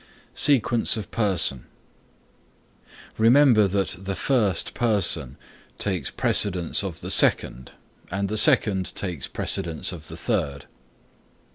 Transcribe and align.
SEQUENCE 0.33 0.97
OF 0.97 1.11
PERSON 1.11 1.67
Remember 3.19 3.67
that 3.67 3.95
the 3.99 4.15
first 4.15 4.73
person 4.73 5.37
takes 5.77 6.09
precedence 6.09 6.83
of 6.83 7.01
the 7.01 7.11
second 7.11 7.73
and 8.09 8.27
the 8.27 8.35
second 8.35 8.95
takes 8.95 9.27
precedence 9.27 9.91
of 9.91 10.07
the 10.07 10.17
third. 10.17 10.65